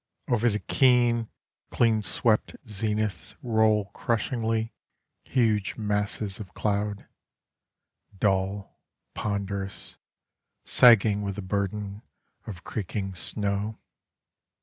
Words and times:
Over 0.27 0.49
the 0.49 0.57
keen, 0.57 1.29
clean 1.69 2.01
swept 2.01 2.55
zenith 2.67 3.35
Roll 3.43 3.85
crushingly, 3.93 4.73
huge 5.23 5.77
masses 5.77 6.39
of 6.39 6.55
cloud: 6.55 7.05
Dull, 8.19 8.79
ponderous, 9.13 9.99
sagging 10.63 11.21
with 11.21 11.35
the 11.35 11.43
burden 11.43 12.01
Of 12.47 12.63
creaking 12.63 13.13
snow. 13.13 13.77